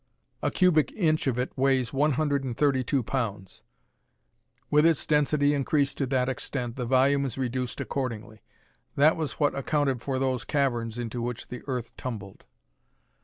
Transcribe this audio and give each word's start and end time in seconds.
A 0.41 0.49
cubic 0.49 0.91
inch 0.93 1.27
of 1.27 1.37
it 1.37 1.55
weighs 1.55 1.93
one 1.93 2.13
hundred 2.13 2.43
and 2.43 2.57
thirty 2.57 2.83
two 2.83 3.03
pounds. 3.03 3.61
With 4.71 4.83
its 4.83 5.05
density 5.05 5.53
increased 5.53 5.99
to 5.99 6.07
that 6.07 6.27
extent, 6.27 6.75
the 6.75 6.87
volume 6.87 7.23
is 7.23 7.37
reduced 7.37 7.79
accordingly. 7.79 8.41
That 8.95 9.15
was 9.15 9.33
what 9.33 9.53
accounted 9.55 10.01
for 10.01 10.17
those 10.17 10.43
caverns 10.43 10.97
into 10.97 11.21
which 11.21 11.49
the 11.49 11.61
earth 11.67 11.95
tumbled." 11.97 12.45